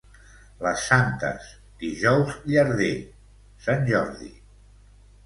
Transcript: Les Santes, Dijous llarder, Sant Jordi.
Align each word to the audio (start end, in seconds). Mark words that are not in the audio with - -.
Les 0.67 0.85
Santes, 0.91 1.49
Dijous 1.83 2.31
llarder, 2.53 2.89
Sant 3.67 3.85
Jordi. 3.91 4.31